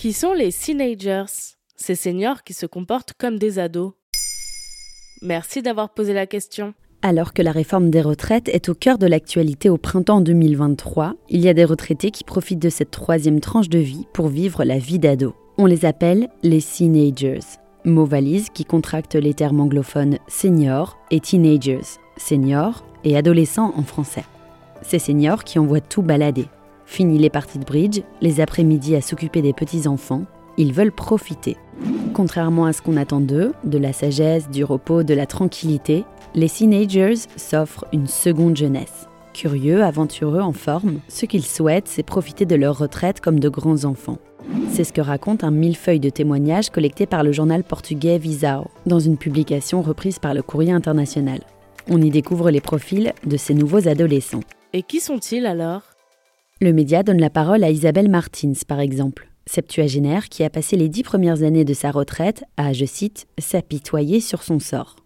[0.00, 1.26] Qui sont les teenagers
[1.76, 3.92] Ces seniors qui se comportent comme des ados.
[5.20, 6.72] Merci d'avoir posé la question.
[7.02, 11.42] Alors que la réforme des retraites est au cœur de l'actualité au printemps 2023, il
[11.42, 14.78] y a des retraités qui profitent de cette troisième tranche de vie pour vivre la
[14.78, 15.34] vie d'ado.
[15.58, 17.40] On les appelle les teenagers,
[17.84, 24.24] mot valise qui contracte les termes anglophones senior et teenagers, senior et adolescent en français.
[24.80, 26.46] Ces seniors qui envoient tout balader,
[26.90, 30.24] Fini les parties de bridge, les après-midi à s'occuper des petits-enfants,
[30.56, 31.56] ils veulent profiter.
[32.14, 36.50] Contrairement à ce qu'on attend d'eux, de la sagesse, du repos, de la tranquillité, les
[36.50, 39.06] teenagers s'offrent une seconde jeunesse.
[39.32, 43.84] Curieux, aventureux, en forme, ce qu'ils souhaitent, c'est profiter de leur retraite comme de grands
[43.84, 44.18] enfants.
[44.72, 48.98] C'est ce que raconte un millefeuille de témoignages collecté par le journal portugais Visao, dans
[48.98, 51.38] une publication reprise par le Courrier international.
[51.88, 54.42] On y découvre les profils de ces nouveaux adolescents.
[54.72, 55.82] Et qui sont-ils alors?
[56.62, 60.90] Le média donne la parole à Isabelle Martins, par exemple, septuagénaire qui a passé les
[60.90, 64.96] dix premières années de sa retraite à, je cite, s'apitoyer sur son sort.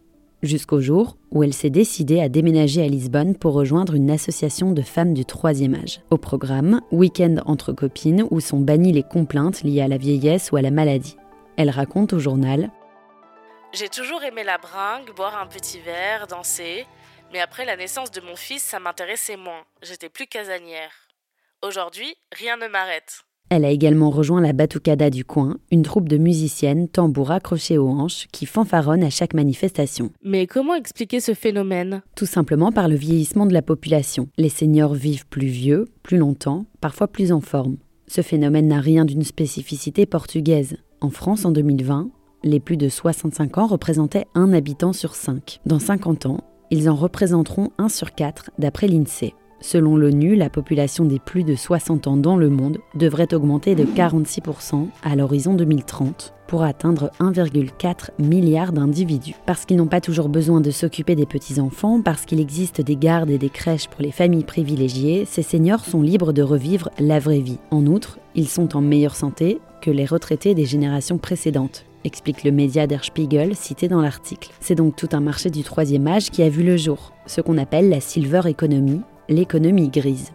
[0.42, 4.82] Jusqu'au jour où elle s'est décidée à déménager à Lisbonne pour rejoindre une association de
[4.82, 6.00] femmes du troisième âge.
[6.10, 10.56] Au programme, Week-end entre copines où sont bannies les complaintes liées à la vieillesse ou
[10.56, 11.16] à la maladie.
[11.56, 12.70] Elle raconte au journal
[13.72, 16.84] J'ai toujours aimé la bringue, boire un petit verre, danser,
[17.32, 19.62] mais après la naissance de mon fils, ça m'intéressait moins.
[19.82, 20.90] J'étais plus casanière.
[21.66, 23.24] Aujourd'hui, rien ne m'arrête.
[23.48, 27.88] Elle a également rejoint la Batucada du coin, une troupe de musiciennes tambour accrochés aux
[27.88, 30.10] hanches qui fanfaronnent à chaque manifestation.
[30.22, 32.02] Mais comment expliquer ce phénomène?
[32.16, 34.28] Tout simplement par le vieillissement de la population.
[34.36, 37.78] Les seniors vivent plus vieux, plus longtemps, parfois plus en forme.
[38.08, 40.76] Ce phénomène n'a rien d'une spécificité portugaise.
[41.00, 42.10] En France, en 2020,
[42.42, 45.60] les plus de 65 ans représentaient un habitant sur cinq.
[45.64, 49.32] Dans 50 ans, ils en représenteront un sur quatre d'après l'INSEE.
[49.60, 53.84] Selon l'ONU, la population des plus de 60 ans dans le monde devrait augmenter de
[53.84, 59.34] 46% à l'horizon 2030 pour atteindre 1,4 milliard d'individus.
[59.46, 63.30] Parce qu'ils n'ont pas toujours besoin de s'occuper des petits-enfants, parce qu'il existe des gardes
[63.30, 67.40] et des crèches pour les familles privilégiées, ces seniors sont libres de revivre la vraie
[67.40, 67.58] vie.
[67.70, 72.52] En outre, ils sont en meilleure santé que les retraités des générations précédentes explique le
[72.52, 74.50] média Der Spiegel cité dans l'article.
[74.60, 77.58] C'est donc tout un marché du troisième âge qui a vu le jour, ce qu'on
[77.58, 80.32] appelle la silver economy, l'économie grise.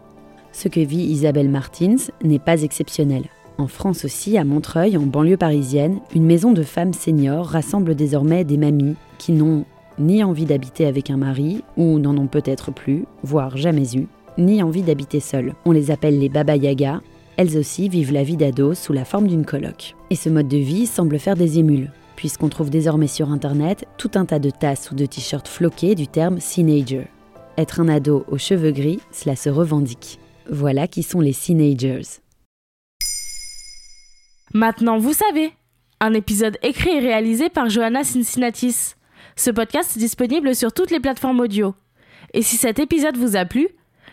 [0.52, 3.24] Ce que vit Isabelle Martins n'est pas exceptionnel.
[3.58, 8.44] En France aussi, à Montreuil, en banlieue parisienne, une maison de femmes seniors rassemble désormais
[8.46, 9.66] des mamies qui n'ont
[10.00, 14.08] ni envie d'habiter avec un mari, ou n'en ont peut-être plus, voire jamais eu,
[14.38, 15.54] ni envie d'habiter seules.
[15.66, 17.02] On les appelle les Baba Yaga.
[17.36, 19.96] Elles aussi vivent la vie d'ado sous la forme d'une coloc.
[20.10, 24.12] Et ce mode de vie semble faire des émules, puisqu'on trouve désormais sur Internet tout
[24.16, 27.08] un tas de tasses ou de t-shirts floqués du terme teenager.
[27.60, 30.18] Être un ado aux cheveux gris, cela se revendique.
[30.50, 32.22] Voilà qui sont les teenagers.
[34.54, 35.52] Maintenant, vous savez.
[36.00, 38.96] Un épisode écrit et réalisé par Johanna Cincinnatis.
[39.36, 41.76] Ce podcast est disponible sur toutes les plateformes audio.
[42.34, 43.68] Et si cet épisode vous a plu,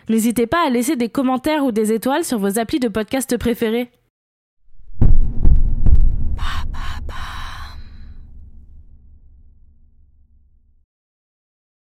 [0.09, 3.89] n'hésitez pas à laisser des commentaires ou des étoiles sur vos applis de podcast préférés.